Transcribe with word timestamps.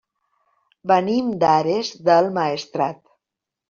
Venim 0.93 1.31
d'Ares 1.45 1.95
del 2.11 2.35
Maestrat. 2.43 3.03